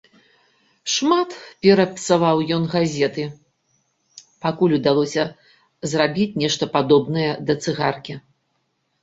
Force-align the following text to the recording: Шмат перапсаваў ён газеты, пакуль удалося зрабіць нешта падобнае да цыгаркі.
Шмат 0.93 1.33
перапсаваў 1.65 2.37
ён 2.55 2.63
газеты, 2.75 3.25
пакуль 4.47 4.75
удалося 4.79 5.25
зрабіць 5.93 6.27
нешта 6.47 6.63
падобнае 6.75 7.29
да 7.53 7.59
цыгаркі. 7.63 8.13